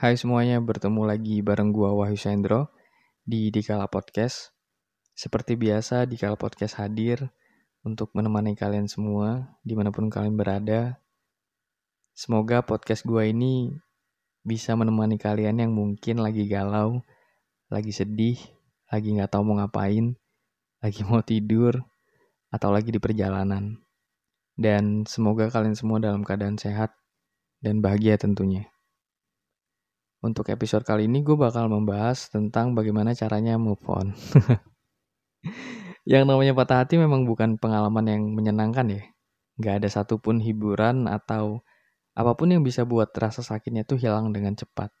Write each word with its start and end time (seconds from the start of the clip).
Hai 0.00 0.16
semuanya, 0.16 0.56
bertemu 0.64 1.04
lagi 1.04 1.44
bareng 1.44 1.76
gua 1.76 1.92
Wahyu 1.92 2.16
Sendro 2.16 2.72
di 3.20 3.52
Dikala 3.52 3.84
Podcast. 3.84 4.48
Seperti 5.12 5.60
biasa, 5.60 6.08
Dikala 6.08 6.40
Podcast 6.40 6.80
hadir 6.80 7.28
untuk 7.84 8.08
menemani 8.16 8.56
kalian 8.56 8.88
semua 8.88 9.60
di 9.60 9.76
mana 9.76 9.92
pun 9.92 10.08
kalian 10.08 10.40
berada. 10.40 11.04
Semoga 12.16 12.64
podcast 12.64 13.04
gua 13.04 13.28
ini 13.28 13.76
bisa 14.40 14.72
menemani 14.72 15.20
kalian 15.20 15.60
yang 15.68 15.76
mungkin 15.76 16.24
lagi 16.24 16.48
galau, 16.48 17.04
lagi 17.68 17.92
sedih, 17.92 18.40
lagi 18.88 19.12
nggak 19.12 19.36
tahu 19.36 19.52
mau 19.52 19.60
ngapain, 19.60 20.16
lagi 20.80 21.04
mau 21.04 21.20
tidur, 21.20 21.76
atau 22.48 22.72
lagi 22.72 22.88
di 22.88 22.96
perjalanan. 22.96 23.76
Dan 24.56 25.04
semoga 25.04 25.52
kalian 25.52 25.76
semua 25.76 26.00
dalam 26.00 26.24
keadaan 26.24 26.56
sehat 26.56 26.96
dan 27.60 27.84
bahagia 27.84 28.16
tentunya. 28.16 28.69
Untuk 30.20 30.52
episode 30.52 30.84
kali 30.84 31.08
ini 31.08 31.24
gue 31.24 31.32
bakal 31.32 31.72
membahas 31.72 32.28
tentang 32.28 32.76
bagaimana 32.76 33.16
caranya 33.16 33.56
move 33.56 33.80
on. 33.88 34.12
yang 36.12 36.28
namanya 36.28 36.52
patah 36.52 36.84
hati 36.84 37.00
memang 37.00 37.24
bukan 37.24 37.56
pengalaman 37.56 38.04
yang 38.04 38.22
menyenangkan 38.36 39.00
ya. 39.00 39.02
Gak 39.56 39.80
ada 39.80 39.88
satupun 39.88 40.36
hiburan 40.44 41.08
atau 41.08 41.64
apa 42.12 42.36
pun 42.36 42.52
yang 42.52 42.60
bisa 42.60 42.84
buat 42.84 43.08
rasa 43.16 43.40
sakitnya 43.40 43.88
tuh 43.88 43.96
hilang 43.96 44.28
dengan 44.28 44.52
cepat. 44.52 44.92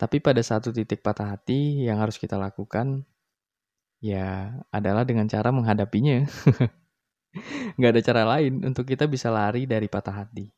Tapi 0.00 0.24
pada 0.24 0.40
satu 0.40 0.72
titik 0.72 1.04
patah 1.04 1.36
hati 1.36 1.84
yang 1.84 2.00
harus 2.00 2.16
kita 2.16 2.40
lakukan 2.40 3.04
ya 4.00 4.56
adalah 4.72 5.04
dengan 5.04 5.28
cara 5.28 5.52
menghadapinya. 5.52 6.24
Gak 7.80 7.90
ada 7.92 8.00
cara 8.00 8.22
lain 8.24 8.64
untuk 8.64 8.88
kita 8.88 9.04
bisa 9.04 9.28
lari 9.28 9.68
dari 9.68 9.84
patah 9.84 10.24
hati. 10.24 10.48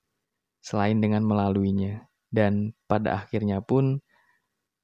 Selain 0.62 1.02
dengan 1.02 1.26
melaluinya 1.26 2.13
dan 2.34 2.74
pada 2.90 3.22
akhirnya 3.22 3.62
pun 3.62 4.02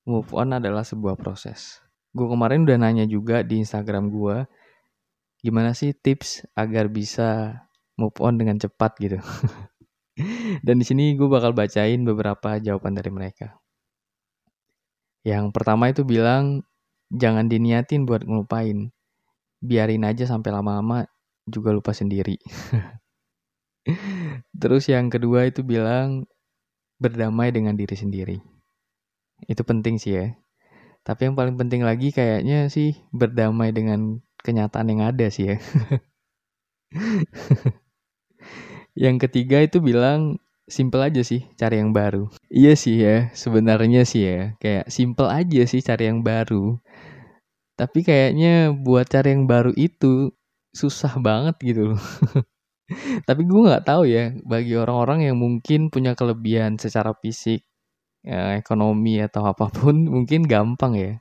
move 0.06 0.30
on 0.30 0.54
adalah 0.54 0.86
sebuah 0.86 1.18
proses. 1.18 1.82
Gue 2.14 2.30
kemarin 2.30 2.62
udah 2.62 2.78
nanya 2.78 3.04
juga 3.10 3.42
di 3.42 3.58
Instagram 3.58 4.14
gue, 4.14 4.46
gimana 5.42 5.74
sih 5.74 5.90
tips 5.90 6.46
agar 6.54 6.86
bisa 6.86 7.58
move 7.98 8.14
on 8.22 8.38
dengan 8.38 8.62
cepat 8.62 8.94
gitu. 9.02 9.18
Dan 10.66 10.78
di 10.78 10.86
sini 10.86 11.18
gue 11.18 11.26
bakal 11.26 11.50
bacain 11.50 12.06
beberapa 12.06 12.62
jawaban 12.62 12.94
dari 12.94 13.10
mereka. 13.10 13.58
Yang 15.26 15.52
pertama 15.52 15.92
itu 15.92 16.06
bilang, 16.06 16.64
jangan 17.12 17.50
diniatin 17.50 18.08
buat 18.08 18.24
ngelupain. 18.24 18.88
Biarin 19.60 20.08
aja 20.08 20.24
sampai 20.24 20.54
lama-lama 20.54 21.04
juga 21.44 21.76
lupa 21.76 21.92
sendiri. 21.92 22.40
Terus 24.60 24.88
yang 24.88 25.12
kedua 25.12 25.48
itu 25.48 25.60
bilang, 25.60 26.24
berdamai 27.00 27.50
dengan 27.50 27.74
diri 27.74 27.96
sendiri. 27.96 28.36
Itu 29.48 29.64
penting 29.64 29.96
sih 29.96 30.20
ya. 30.20 30.26
Tapi 31.00 31.32
yang 31.32 31.36
paling 31.36 31.56
penting 31.56 31.80
lagi 31.80 32.12
kayaknya 32.12 32.68
sih 32.68 32.92
berdamai 33.10 33.72
dengan 33.72 34.20
kenyataan 34.44 34.92
yang 34.92 35.02
ada 35.08 35.26
sih 35.32 35.56
ya. 35.56 35.58
yang 39.04 39.16
ketiga 39.16 39.64
itu 39.64 39.80
bilang 39.80 40.36
simple 40.68 41.00
aja 41.02 41.24
sih 41.24 41.48
cari 41.56 41.80
yang 41.80 41.96
baru. 41.96 42.28
Iya 42.52 42.72
sih 42.76 43.00
ya, 43.00 43.32
sebenarnya 43.32 44.04
sih 44.06 44.22
ya, 44.28 44.54
kayak 44.62 44.92
simple 44.92 45.26
aja 45.26 45.62
sih 45.66 45.80
cari 45.82 46.12
yang 46.12 46.20
baru. 46.22 46.78
Tapi 47.80 48.04
kayaknya 48.04 48.76
buat 48.76 49.08
cari 49.08 49.32
yang 49.34 49.48
baru 49.48 49.72
itu 49.74 50.30
susah 50.76 51.16
banget 51.18 51.56
gitu 51.64 51.96
loh. 51.96 52.02
Tapi 53.28 53.42
gue 53.46 53.60
nggak 53.66 53.84
tahu 53.86 54.02
ya 54.08 54.34
bagi 54.44 54.74
orang-orang 54.76 55.20
yang 55.30 55.36
mungkin 55.38 55.80
punya 55.94 56.12
kelebihan 56.18 56.76
secara 56.80 57.14
fisik, 57.22 57.62
ya, 58.26 58.56
ekonomi 58.60 59.20
atau 59.22 59.42
apa 59.48 59.66
pun 59.72 59.96
mungkin 60.14 60.46
gampang 60.46 60.94
ya. 60.98 61.12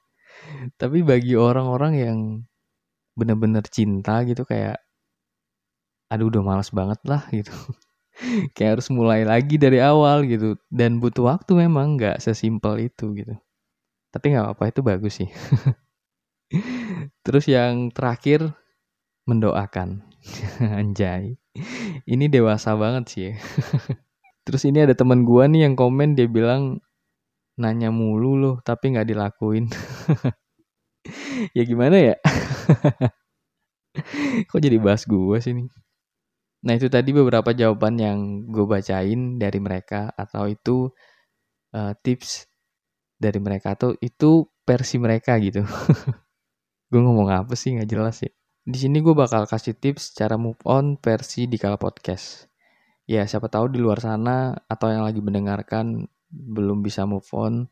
Tapi 0.82 1.04
bagi 1.06 1.36
orang-orang 1.40 1.94
yang 1.98 2.20
benar-benar 3.20 3.66
cinta 3.70 4.24
gitu 4.26 4.44
kayak, 4.48 4.80
aduh 6.14 6.28
udah 6.32 6.42
males 6.46 6.70
banget 6.74 7.00
lah 7.06 7.22
gitu. 7.38 7.54
kayak 8.56 8.80
harus 8.80 8.88
mulai 8.92 9.24
lagi 9.24 9.56
dari 9.56 9.80
awal 9.80 10.28
gitu 10.28 10.60
dan 10.70 11.00
butuh 11.00 11.24
waktu 11.36 11.52
memang 11.68 11.96
nggak 12.00 12.20
sesimpel 12.24 12.76
itu 12.92 13.06
gitu. 13.16 13.34
Tapi 14.14 14.26
nggak 14.36 14.46
apa-apa 14.46 14.66
itu 14.72 14.82
bagus 14.86 15.14
sih. 15.24 15.30
Terus 17.26 17.46
yang 17.50 17.92
terakhir 17.94 18.54
mendoakan. 19.30 20.04
Anjay. 20.82 21.38
Ini 22.06 22.26
dewasa 22.32 22.76
banget 22.78 23.04
sih 23.12 23.22
ya. 23.32 23.34
Terus 24.46 24.64
ini 24.68 24.86
ada 24.86 24.96
teman 24.96 25.24
gua 25.28 25.46
nih 25.52 25.68
yang 25.70 25.76
komen 25.76 26.16
dia 26.18 26.28
bilang 26.30 26.80
nanya 27.60 27.92
mulu 27.92 28.40
loh 28.40 28.56
tapi 28.64 28.96
nggak 28.96 29.08
dilakuin. 29.10 29.68
ya 31.58 31.64
gimana 31.66 31.98
ya? 31.98 32.16
Kok 34.50 34.60
jadi 34.62 34.78
bahas 34.80 35.04
gua 35.08 35.42
sih 35.44 35.54
nih? 35.56 35.68
Nah 36.66 36.74
itu 36.76 36.88
tadi 36.92 37.16
beberapa 37.16 37.56
jawaban 37.56 37.96
yang 37.96 38.20
gue 38.52 38.66
bacain 38.68 39.40
dari 39.40 39.60
mereka 39.64 40.12
atau 40.12 40.44
itu 40.52 40.92
uh, 41.72 41.94
tips 42.04 42.48
dari 43.16 43.40
mereka 43.40 43.76
atau 43.80 43.96
itu 44.00 44.48
versi 44.68 44.98
mereka 45.00 45.40
gitu. 45.40 45.64
gue 46.92 47.02
ngomong 47.02 47.30
apa 47.32 47.54
sih 47.56 47.76
nggak 47.76 47.90
jelas 47.90 48.18
ya. 48.24 48.32
Di 48.70 48.78
sini 48.78 49.02
gue 49.02 49.18
bakal 49.18 49.50
kasih 49.50 49.74
tips 49.74 50.14
cara 50.14 50.38
move 50.38 50.62
on 50.62 50.94
versi 51.02 51.50
di 51.50 51.58
kala 51.58 51.82
podcast. 51.82 52.46
Ya, 53.10 53.26
siapa 53.26 53.50
tahu 53.50 53.74
di 53.74 53.82
luar 53.82 53.98
sana 53.98 54.54
atau 54.70 54.94
yang 54.94 55.02
lagi 55.02 55.26
mendengarkan 55.26 56.06
belum 56.30 56.86
bisa 56.86 57.10
move 57.10 57.26
on 57.34 57.66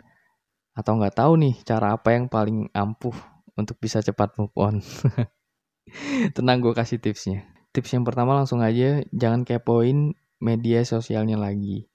atau 0.73 0.97
nggak 0.97 1.21
tahu 1.21 1.37
nih 1.37 1.53
cara 1.61 1.93
apa 1.93 2.17
yang 2.17 2.25
paling 2.25 2.73
ampuh 2.73 3.13
untuk 3.53 3.77
bisa 3.77 4.01
cepat 4.01 4.41
move 4.41 4.57
on. 4.57 4.81
Tenang 6.35 6.65
gue 6.65 6.73
kasih 6.73 6.97
tipsnya. 6.97 7.45
Tips 7.77 7.93
yang 7.93 8.01
pertama 8.01 8.33
langsung 8.33 8.65
aja 8.65 9.05
jangan 9.13 9.45
kepoin 9.45 10.17
media 10.41 10.81
sosialnya 10.81 11.37
lagi. 11.37 11.85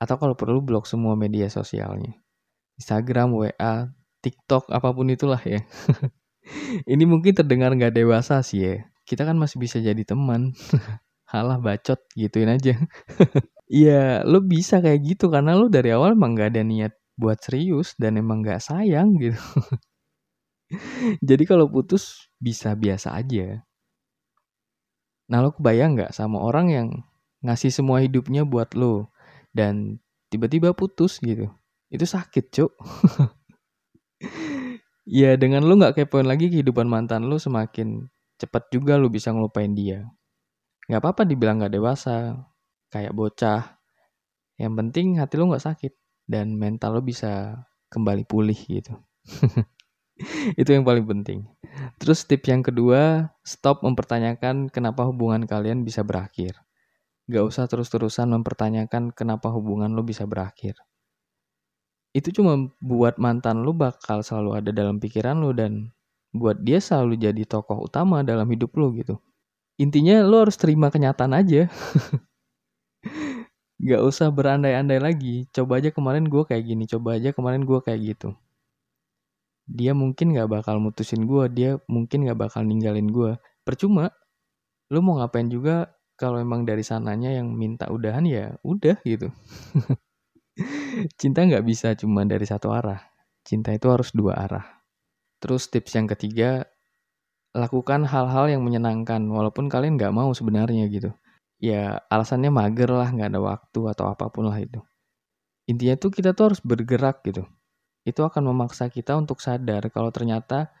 Atau 0.00 0.16
kalau 0.16 0.40
perlu 0.40 0.64
blok 0.64 0.88
semua 0.88 1.20
media 1.20 1.52
sosialnya. 1.52 2.16
Instagram, 2.80 3.28
WA, 3.28 3.92
TikTok, 4.24 4.72
apa 4.72 4.88
pun 4.88 5.12
itulah 5.12 5.44
ya. 5.44 5.60
Ini 6.86 7.04
mungkin 7.08 7.32
terdengar 7.36 7.70
nggak 7.74 7.94
dewasa 7.94 8.40
sih 8.44 8.60
ya. 8.64 8.74
Kita 9.08 9.24
kan 9.28 9.36
masih 9.40 9.58
bisa 9.60 9.78
jadi 9.80 10.02
teman. 10.04 10.52
Halah 11.32 11.58
bacot 11.60 12.00
gituin 12.16 12.50
aja. 12.52 12.76
Iya, 13.68 14.24
lo 14.24 14.40
bisa 14.40 14.80
kayak 14.80 15.00
gitu 15.04 15.28
karena 15.28 15.52
lo 15.52 15.68
dari 15.68 15.92
awal 15.92 16.16
emang 16.16 16.32
nggak 16.32 16.56
ada 16.56 16.64
niat 16.64 16.92
buat 17.20 17.36
serius 17.36 17.92
dan 18.00 18.16
emang 18.16 18.40
nggak 18.40 18.64
sayang 18.64 19.20
gitu. 19.20 19.36
Jadi 21.28 21.44
kalau 21.48 21.66
putus 21.68 22.28
bisa 22.38 22.72
biasa 22.76 23.14
aja. 23.16 23.62
Nah 25.28 25.38
lo 25.44 25.52
kebayang 25.52 25.96
nggak 25.96 26.12
sama 26.16 26.40
orang 26.40 26.66
yang 26.72 26.88
ngasih 27.44 27.70
semua 27.72 28.00
hidupnya 28.00 28.48
buat 28.48 28.72
lo 28.72 29.12
dan 29.52 30.00
tiba-tiba 30.32 30.72
putus 30.72 31.20
gitu. 31.20 31.52
Itu 31.92 32.04
sakit 32.04 32.44
cuk. 32.52 32.72
Ya 35.08 35.40
dengan 35.40 35.64
lu 35.64 35.80
nggak 35.80 35.96
kepoin 35.96 36.28
lagi 36.28 36.52
kehidupan 36.52 36.84
mantan 36.84 37.32
lu 37.32 37.40
semakin 37.40 38.12
cepat 38.36 38.68
juga 38.68 39.00
lu 39.00 39.08
bisa 39.08 39.32
ngelupain 39.32 39.72
dia. 39.72 40.04
Gak 40.84 41.00
apa-apa 41.00 41.24
dibilang 41.24 41.64
gak 41.64 41.72
dewasa, 41.72 42.36
kayak 42.92 43.16
bocah. 43.16 43.80
Yang 44.60 44.72
penting 44.76 45.06
hati 45.16 45.40
lu 45.40 45.48
gak 45.48 45.64
sakit 45.64 45.96
dan 46.28 46.60
mental 46.60 47.00
lu 47.00 47.02
bisa 47.04 47.56
kembali 47.88 48.28
pulih 48.28 48.60
gitu. 48.68 49.00
Itu 50.60 50.76
yang 50.76 50.84
paling 50.84 51.08
penting. 51.08 51.48
Terus 51.96 52.28
tips 52.28 52.44
yang 52.52 52.60
kedua, 52.60 53.32
stop 53.48 53.80
mempertanyakan 53.80 54.68
kenapa 54.68 55.08
hubungan 55.08 55.48
kalian 55.48 55.88
bisa 55.88 56.04
berakhir. 56.04 56.52
Gak 57.32 57.48
usah 57.48 57.64
terus-terusan 57.64 58.28
mempertanyakan 58.28 59.16
kenapa 59.16 59.48
hubungan 59.48 59.88
lo 59.96 60.04
bisa 60.04 60.28
berakhir 60.28 60.76
itu 62.16 62.32
cuma 62.40 62.72
buat 62.80 63.20
mantan 63.20 63.62
lu 63.62 63.76
bakal 63.76 64.24
selalu 64.24 64.58
ada 64.58 64.70
dalam 64.72 64.96
pikiran 64.98 65.38
lu 65.38 65.52
dan 65.52 65.92
buat 66.32 66.60
dia 66.60 66.80
selalu 66.80 67.20
jadi 67.20 67.42
tokoh 67.44 67.88
utama 67.88 68.24
dalam 68.24 68.48
hidup 68.48 68.72
lu 68.76 68.92
gitu. 68.96 69.20
Intinya 69.78 70.20
lu 70.26 70.42
harus 70.42 70.58
terima 70.58 70.90
kenyataan 70.90 71.32
aja. 71.36 71.70
Gak 73.78 74.02
usah 74.02 74.28
berandai-andai 74.34 74.98
lagi. 74.98 75.46
Coba 75.54 75.78
aja 75.78 75.94
kemarin 75.94 76.26
gue 76.26 76.42
kayak 76.42 76.64
gini, 76.66 76.84
coba 76.90 77.14
aja 77.14 77.30
kemarin 77.30 77.62
gue 77.62 77.78
kayak 77.78 78.00
gitu. 78.02 78.34
Dia 79.68 79.92
mungkin 79.94 80.34
gak 80.34 80.48
bakal 80.50 80.82
mutusin 80.82 81.28
gue, 81.28 81.44
dia 81.52 81.70
mungkin 81.86 82.26
gak 82.26 82.40
bakal 82.40 82.66
ninggalin 82.66 83.06
gue. 83.06 83.38
Percuma, 83.62 84.10
lu 84.90 84.98
mau 85.04 85.20
ngapain 85.22 85.46
juga 85.46 85.94
kalau 86.18 86.42
emang 86.42 86.66
dari 86.66 86.82
sananya 86.82 87.30
yang 87.30 87.54
minta 87.54 87.86
udahan 87.86 88.26
ya 88.26 88.58
udah 88.66 88.98
gitu. 89.06 89.30
Cinta 91.20 91.46
nggak 91.46 91.64
bisa 91.64 91.94
cuma 91.94 92.26
dari 92.26 92.44
satu 92.44 92.74
arah. 92.74 92.98
Cinta 93.46 93.70
itu 93.70 93.86
harus 93.88 94.10
dua 94.10 94.34
arah. 94.34 94.66
Terus 95.38 95.70
tips 95.70 95.94
yang 95.94 96.10
ketiga, 96.10 96.66
lakukan 97.54 98.04
hal-hal 98.04 98.50
yang 98.50 98.62
menyenangkan 98.66 99.22
walaupun 99.30 99.70
kalian 99.70 99.94
nggak 99.96 100.12
mau 100.14 100.30
sebenarnya 100.34 100.90
gitu. 100.90 101.10
Ya 101.58 102.02
alasannya 102.10 102.50
mager 102.50 102.90
lah, 102.90 103.10
nggak 103.10 103.34
ada 103.34 103.40
waktu 103.42 103.80
atau 103.90 104.04
apa 104.10 104.30
pun 104.30 104.50
lah 104.50 104.58
itu. 104.58 104.78
Intinya 105.70 105.94
tuh 106.00 106.10
kita 106.10 106.32
tuh 106.34 106.52
harus 106.52 106.60
bergerak 106.62 107.22
gitu. 107.26 107.46
Itu 108.02 108.24
akan 108.24 108.50
memaksa 108.50 108.88
kita 108.88 109.18
untuk 109.18 109.42
sadar 109.42 109.90
kalau 109.92 110.08
ternyata 110.08 110.72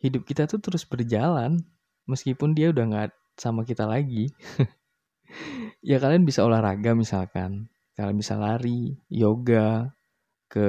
hidup 0.00 0.24
kita 0.24 0.48
tuh 0.48 0.58
terus 0.58 0.82
berjalan 0.88 1.60
meskipun 2.08 2.56
dia 2.56 2.72
udah 2.72 2.84
nggak 2.90 3.10
sama 3.36 3.62
kita 3.62 3.86
lagi. 3.86 4.32
ya 5.90 5.96
kalian 6.02 6.26
bisa 6.26 6.42
olahraga 6.42 6.92
misalkan, 6.96 7.70
kalian 7.94 8.18
bisa 8.18 8.34
lari, 8.38 8.94
yoga, 9.10 9.94
ke 10.50 10.68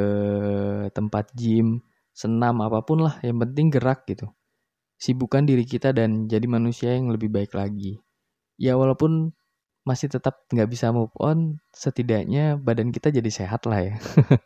tempat 0.94 1.34
gym, 1.34 1.82
senam 2.14 2.62
apa 2.62 2.86
pun 2.86 3.02
lah, 3.10 3.18
yang 3.26 3.42
penting 3.42 3.74
gerak 3.74 4.06
gitu. 4.06 4.30
Sibukkan 5.02 5.50
diri 5.50 5.66
kita 5.66 5.90
dan 5.90 6.30
jadi 6.30 6.46
manusia 6.46 6.94
yang 6.94 7.10
lebih 7.10 7.34
baik 7.34 7.58
lagi. 7.58 7.98
Ya 8.62 8.78
walaupun 8.78 9.34
masih 9.82 10.14
tetap 10.14 10.46
nggak 10.54 10.70
bisa 10.70 10.94
move 10.94 11.10
on, 11.18 11.58
setidaknya 11.74 12.62
badan 12.62 12.94
kita 12.94 13.10
jadi 13.10 13.30
sehat 13.34 13.66
lah 13.66 13.82
ya. 13.82 13.94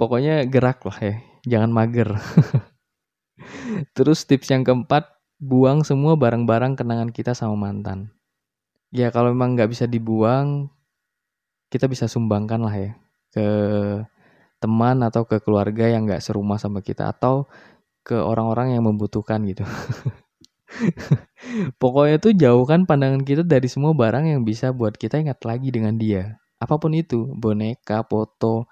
Pokoknya 0.00 0.42
gerak 0.50 0.82
lah 0.82 0.98
ya, 0.98 1.14
jangan 1.46 1.70
mager. 1.70 2.10
Terus 3.96 4.26
tips 4.26 4.50
yang 4.50 4.66
keempat, 4.66 5.06
buang 5.38 5.86
semua 5.86 6.18
barang-barang 6.18 6.74
kenangan 6.74 7.14
kita 7.14 7.38
sama 7.38 7.54
mantan. 7.54 8.10
Ya 8.90 9.14
kalau 9.14 9.30
memang 9.30 9.54
nggak 9.54 9.70
bisa 9.70 9.86
dibuang, 9.86 10.74
kita 11.70 11.86
bisa 11.86 12.10
sumbangkan 12.10 12.60
lah 12.60 12.74
ya 12.74 12.90
ke 13.30 13.46
teman 14.60 15.00
atau 15.00 15.24
ke 15.24 15.40
keluarga 15.40 15.88
yang 15.88 16.04
nggak 16.04 16.20
serumah 16.20 16.60
sama 16.60 16.84
kita 16.84 17.08
atau 17.08 17.48
ke 18.04 18.16
orang-orang 18.16 18.76
yang 18.76 18.84
membutuhkan 18.84 19.40
gitu. 19.48 19.64
Pokoknya 21.80 22.20
tuh 22.20 22.36
jauhkan 22.36 22.84
pandangan 22.84 23.24
kita 23.24 23.42
dari 23.42 23.66
semua 23.66 23.96
barang 23.96 24.28
yang 24.28 24.44
bisa 24.44 24.70
buat 24.70 24.94
kita 24.94 25.18
ingat 25.18 25.42
lagi 25.48 25.72
dengan 25.72 25.96
dia. 25.96 26.36
Apa 26.60 26.76
pun 26.76 26.92
itu, 26.92 27.32
boneka, 27.32 28.04
foto, 28.04 28.68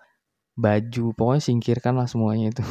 baju, 0.58 1.16
pokoknya 1.16 1.42
singkirkanlah 1.42 2.04
semuanya 2.04 2.52
itu. 2.52 2.62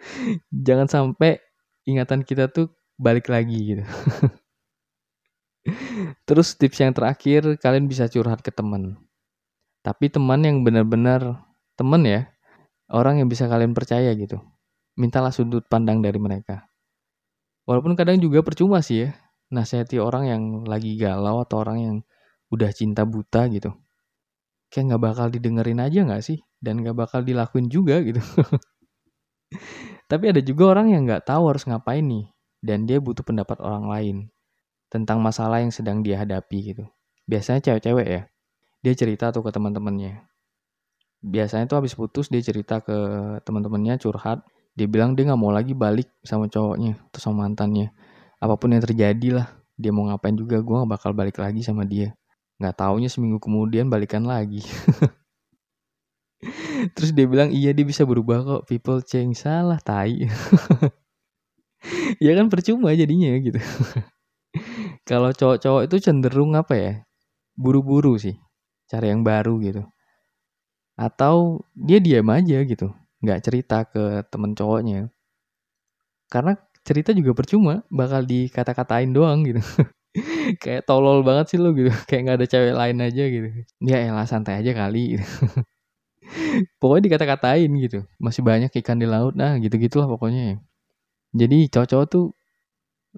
Jangan 0.66 0.88
sampai 0.88 1.40
ingatan 1.84 2.24
kita 2.24 2.48
tuh 2.48 2.72
balik 2.96 3.28
lagi 3.28 3.76
gitu. 3.76 3.84
Terus 6.28 6.56
tips 6.56 6.80
yang 6.80 6.92
terakhir, 6.96 7.60
kalian 7.60 7.86
bisa 7.86 8.08
curhat 8.08 8.40
ke 8.40 8.48
teman. 8.52 8.96
Tapi 9.80 10.12
teman 10.12 10.40
yang 10.44 10.60
benar-benar 10.64 11.44
teman 11.76 12.04
ya, 12.04 12.28
orang 12.92 13.20
yang 13.24 13.28
bisa 13.28 13.48
kalian 13.48 13.72
percaya 13.72 14.12
gitu. 14.16 14.40
Mintalah 14.96 15.32
sudut 15.32 15.64
pandang 15.68 16.04
dari 16.04 16.20
mereka. 16.20 16.68
Walaupun 17.64 17.94
kadang 17.96 18.18
juga 18.20 18.42
percuma 18.44 18.80
sih 18.84 19.08
ya, 19.08 19.08
nasihati 19.52 20.00
orang 20.00 20.24
yang 20.26 20.42
lagi 20.66 20.96
galau 20.96 21.40
atau 21.44 21.62
orang 21.62 21.78
yang 21.80 21.96
udah 22.50 22.70
cinta 22.74 23.06
buta 23.06 23.46
gitu. 23.52 23.72
Kayak 24.70 24.94
nggak 24.94 25.02
bakal 25.02 25.26
didengerin 25.30 25.80
aja 25.82 26.06
nggak 26.06 26.22
sih? 26.22 26.38
Dan 26.60 26.82
nggak 26.82 26.96
bakal 26.98 27.20
dilakuin 27.22 27.70
juga 27.70 27.98
gitu. 28.02 28.20
Tapi 30.10 30.24
ada 30.30 30.42
juga 30.42 30.74
orang 30.74 30.94
yang 30.94 31.02
nggak 31.06 31.26
tahu 31.26 31.50
harus 31.50 31.66
ngapain 31.66 32.02
nih. 32.06 32.26
Dan 32.60 32.84
dia 32.84 33.00
butuh 33.00 33.24
pendapat 33.24 33.58
orang 33.62 33.86
lain. 33.88 34.16
Tentang 34.90 35.22
masalah 35.22 35.62
yang 35.62 35.70
sedang 35.70 36.02
dia 36.02 36.20
hadapi 36.20 36.74
gitu. 36.74 36.84
Biasanya 37.30 37.62
cewek-cewek 37.62 38.06
ya. 38.06 38.22
Dia 38.82 38.94
cerita 38.98 39.30
tuh 39.30 39.46
ke 39.46 39.54
teman-temannya. 39.54 40.26
Biasanya 41.22 41.70
tuh 41.70 41.78
habis 41.80 41.94
putus 41.94 42.26
dia 42.26 42.42
cerita 42.42 42.82
ke 42.82 42.96
teman-temannya 43.46 44.02
curhat 44.02 44.42
dia 44.80 44.86
bilang 44.86 45.18
dia 45.18 45.26
nggak 45.26 45.40
mau 45.40 45.50
lagi 45.50 45.74
balik 45.74 46.08
sama 46.22 46.46
cowoknya 46.46 46.94
atau 47.10 47.20
sama 47.20 47.46
mantannya 47.46 47.90
apa 48.40 48.54
pun 48.56 48.72
yang 48.72 48.80
terjadi 48.80 49.42
lah 49.42 49.46
dia 49.74 49.90
mau 49.90 50.08
ngapain 50.08 50.36
juga 50.36 50.62
gue 50.62 50.72
gak 50.72 50.90
bakal 50.90 51.10
balik 51.12 51.36
lagi 51.36 51.60
sama 51.60 51.84
dia 51.84 52.16
nggak 52.60 52.76
taunya 52.76 53.08
seminggu 53.12 53.40
kemudian 53.40 53.92
balikan 53.92 54.24
lagi 54.24 54.60
terus 56.96 57.12
dia 57.12 57.28
bilang 57.28 57.52
iya 57.52 57.76
dia 57.76 57.84
bisa 57.84 58.08
berubah 58.08 58.40
kok 58.40 58.62
people 58.68 59.00
change 59.04 59.44
salah 59.44 59.76
tai 59.80 60.24
ya 62.24 62.32
kan 62.36 62.48
percuma 62.48 62.96
jadinya 62.96 63.36
gitu 63.40 63.60
kalau 65.08 65.30
cowok-cowok 65.38 65.82
itu 65.86 65.96
cenderung 66.04 66.52
apa 66.60 66.74
ya? 66.84 66.92
Buru-buru 67.58 68.14
sih 68.24 68.36
cari 68.90 69.06
yang 69.12 69.22
baru 69.26 69.54
gitu. 69.66 69.82
Atau 71.06 71.66
dia 71.86 71.98
diam 72.06 72.28
aja 72.38 72.58
gitu 72.70 72.88
nggak 73.22 73.40
cerita 73.44 73.78
ke 73.92 74.02
temen 74.30 74.52
cowoknya. 74.58 75.00
Karena 76.30 76.52
cerita 76.86 77.10
juga 77.12 77.32
percuma 77.36 77.82
bakal 77.90 78.24
dikata-katain 78.24 79.10
doang 79.12 79.44
gitu. 79.44 79.60
Kayak 80.62 80.86
tolol 80.90 81.22
banget 81.22 81.54
sih 81.54 81.58
lo 81.62 81.70
gitu 81.78 81.90
kayak 82.10 82.22
nggak 82.26 82.38
ada 82.42 82.48
cewek 82.50 82.74
lain 82.74 82.98
aja 82.98 83.24
gitu. 83.30 83.48
Ya 83.84 83.98
elah 84.02 84.26
santai 84.26 84.58
aja 84.62 84.72
kali 84.74 85.18
gitu. 85.18 85.26
pokoknya 86.80 87.02
dikata-katain 87.10 87.70
gitu 87.80 87.98
masih 88.20 88.42
banyak 88.44 88.70
ikan 88.82 88.98
di 88.98 89.06
laut 89.06 89.34
nah 89.38 89.56
gitu 89.62 89.74
gitulah 89.78 90.08
pokoknya 90.10 90.60
jadi 91.36 91.58
cowok-cowok 91.72 92.06
tuh 92.10 92.24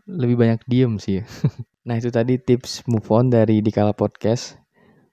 lebih 0.09 0.37
banyak 0.41 0.61
diem 0.69 0.97
sih 0.97 1.21
nah 1.89 1.99
itu 1.99 2.09
tadi 2.09 2.39
tips 2.39 2.87
move 2.87 3.07
on 3.11 3.29
dari 3.29 3.61
Dikala 3.61 3.93
Podcast 3.93 4.57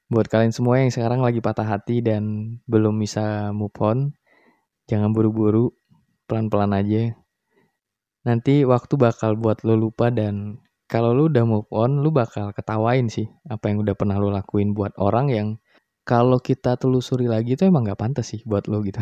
buat 0.09 0.25
kalian 0.25 0.53
semua 0.53 0.81
yang 0.81 0.89
sekarang 0.89 1.21
lagi 1.21 1.37
patah 1.37 1.65
hati 1.65 2.01
dan 2.01 2.55
belum 2.65 2.97
bisa 2.97 3.53
move 3.53 3.77
on 3.77 4.13
Jangan 4.89 5.13
buru-buru, 5.13 5.69
pelan-pelan 6.25 6.73
aja. 6.73 7.13
Nanti 8.25 8.65
waktu 8.65 8.97
bakal 8.97 9.37
buat 9.37 9.61
lo 9.61 9.77
lupa 9.77 10.09
dan 10.09 10.57
kalau 10.89 11.13
lo 11.13 11.29
udah 11.29 11.45
move 11.45 11.69
on, 11.69 12.01
lo 12.01 12.09
bakal 12.09 12.49
ketawain 12.57 13.05
sih 13.05 13.29
apa 13.45 13.69
yang 13.69 13.85
udah 13.85 13.93
pernah 13.93 14.17
lo 14.17 14.33
lakuin 14.33 14.73
buat 14.73 14.97
orang 14.97 15.29
yang 15.29 15.47
kalau 16.01 16.41
kita 16.41 16.73
telusuri 16.81 17.29
lagi 17.29 17.53
itu 17.53 17.69
emang 17.69 17.85
gak 17.85 18.01
pantas 18.01 18.33
sih 18.33 18.41
buat 18.49 18.65
lo 18.65 18.81
gitu. 18.81 18.97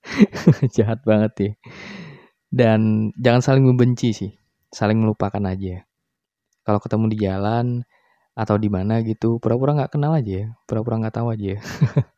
Jahat 0.74 1.06
banget 1.06 1.32
ya. 1.38 1.52
Dan 2.50 3.14
jangan 3.14 3.46
saling 3.46 3.62
membenci 3.62 4.10
sih, 4.10 4.34
saling 4.74 4.98
melupakan 5.02 5.42
aja. 5.52 5.84
Kalau 6.66 6.78
ketemu 6.84 7.04
di 7.12 7.18
jalan 7.26 7.66
atau 8.36 8.56
di 8.60 8.68
mana 8.72 9.00
gitu, 9.04 9.38
pura-pura 9.42 9.76
nggak 9.78 9.92
kenal 9.98 10.12
aja 10.16 10.32
ya, 10.44 10.46
pura-pura 10.68 10.96
nggak 11.02 11.16
tahu 11.18 11.28
aja. 11.34 11.46
Ya. 11.56 11.58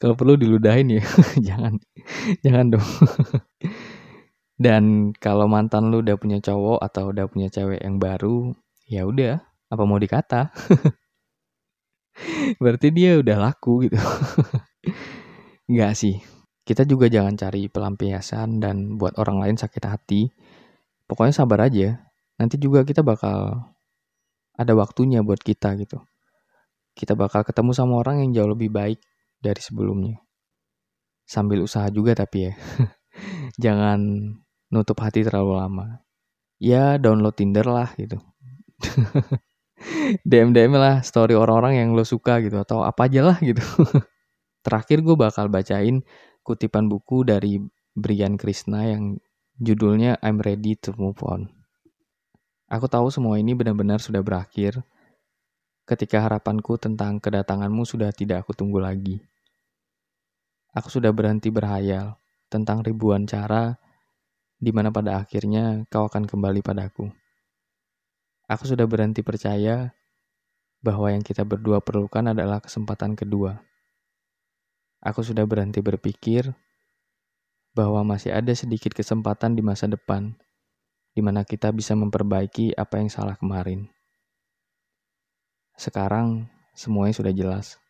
Kalau 0.00 0.14
perlu 0.18 0.34
diludahin 0.36 1.00
ya. 1.00 1.04
jangan. 1.48 1.74
Jangan 2.44 2.66
dong. 2.76 2.88
Dan 4.60 5.12
kalau 5.16 5.48
mantan 5.48 5.88
lu 5.90 6.04
udah 6.04 6.16
punya 6.20 6.38
cowok 6.40 6.78
atau 6.84 7.10
udah 7.12 7.24
punya 7.28 7.48
cewek 7.52 7.80
yang 7.82 7.96
baru, 8.00 8.52
ya 8.88 9.02
udah, 9.08 9.40
apa 9.72 9.82
mau 9.88 9.98
dikata? 10.00 10.52
Berarti 12.62 12.88
dia 12.92 13.18
udah 13.20 13.36
laku 13.50 13.88
gitu. 13.88 13.96
Enggak 15.70 15.92
sih. 15.98 16.16
Kita 16.62 16.86
juga 16.86 17.10
jangan 17.10 17.34
cari 17.34 17.66
pelampiasan 17.66 18.62
dan 18.62 18.94
buat 18.94 19.18
orang 19.18 19.42
lain 19.42 19.56
sakit 19.58 19.82
hati. 19.82 20.30
Pokoknya 21.10 21.34
sabar 21.34 21.66
aja. 21.66 21.98
Nanti 22.38 22.56
juga 22.58 22.86
kita 22.86 23.02
bakal 23.02 23.66
ada 24.54 24.72
waktunya 24.78 25.26
buat 25.26 25.42
kita 25.42 25.74
gitu. 25.82 25.98
Kita 26.94 27.18
bakal 27.18 27.42
ketemu 27.42 27.72
sama 27.74 27.98
orang 27.98 28.22
yang 28.22 28.30
jauh 28.30 28.50
lebih 28.54 28.70
baik 28.70 29.02
dari 29.42 29.58
sebelumnya. 29.58 30.22
Sambil 31.26 31.64
usaha 31.66 31.88
juga 31.90 32.14
tapi 32.14 32.50
ya. 32.50 32.52
Jangan 33.62 33.98
nutup 34.70 34.96
hati 35.02 35.26
terlalu 35.26 35.58
lama. 35.58 35.86
Ya 36.62 36.94
download 36.96 37.34
Tinder 37.34 37.66
lah 37.66 37.90
gitu. 37.98 38.22
DM 40.28 40.54
DM 40.54 40.78
lah 40.78 41.02
story 41.02 41.34
orang-orang 41.34 41.82
yang 41.82 41.88
lo 41.94 42.06
suka 42.06 42.38
gitu 42.38 42.62
atau 42.62 42.86
apa 42.86 43.10
aja 43.10 43.26
lah 43.26 43.38
gitu. 43.42 43.62
Terakhir 44.64 45.02
gue 45.02 45.16
bakal 45.18 45.50
bacain 45.50 46.06
kutipan 46.42 46.90
buku 46.90 47.22
dari 47.22 47.62
Brian 47.94 48.34
Krishna 48.34 48.90
yang 48.90 49.18
judulnya 49.62 50.18
I'm 50.18 50.42
Ready 50.42 50.74
to 50.82 50.90
Move 50.98 51.22
On. 51.22 51.46
Aku 52.66 52.90
tahu 52.90 53.14
semua 53.14 53.38
ini 53.38 53.54
benar-benar 53.54 54.02
sudah 54.02 54.24
berakhir 54.24 54.82
ketika 55.86 56.22
harapanku 56.22 56.78
tentang 56.78 57.22
kedatanganmu 57.22 57.86
sudah 57.86 58.10
tidak 58.10 58.46
aku 58.46 58.54
tunggu 58.58 58.82
lagi. 58.82 59.22
Aku 60.72 60.88
sudah 60.88 61.12
berhenti 61.12 61.52
berhayal 61.52 62.16
tentang 62.48 62.80
ribuan 62.80 63.28
cara 63.28 63.76
di 64.56 64.70
mana 64.72 64.88
pada 64.88 65.20
akhirnya 65.20 65.84
kau 65.90 66.08
akan 66.08 66.24
kembali 66.24 66.64
padaku. 66.64 67.12
Aku 68.48 68.64
sudah 68.66 68.88
berhenti 68.88 69.20
percaya 69.20 69.92
bahwa 70.82 71.12
yang 71.12 71.22
kita 71.22 71.46
berdua 71.46 71.78
perlukan 71.78 72.34
adalah 72.34 72.58
kesempatan 72.58 73.14
kedua. 73.14 73.71
Aku 75.02 75.26
sudah 75.26 75.42
berhenti 75.42 75.82
berpikir 75.82 76.54
bahwa 77.74 78.06
masih 78.06 78.30
ada 78.30 78.54
sedikit 78.54 78.94
kesempatan 78.94 79.58
di 79.58 79.62
masa 79.66 79.90
depan 79.90 80.38
di 81.12 81.20
mana 81.20 81.42
kita 81.42 81.74
bisa 81.74 81.92
memperbaiki 81.98 82.72
apa 82.78 83.02
yang 83.02 83.10
salah 83.10 83.34
kemarin. 83.34 83.90
Sekarang 85.74 86.46
semuanya 86.78 87.18
sudah 87.18 87.34
jelas 87.34 87.82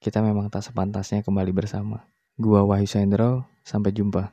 kita 0.00 0.24
memang 0.24 0.48
tak 0.48 0.64
sepantasnya 0.64 1.20
kembali 1.20 1.52
bersama. 1.52 2.08
Gua 2.40 2.64
Wahyu 2.64 2.88
Sendro, 2.88 3.44
sampai 3.60 3.92
jumpa. 3.92 4.32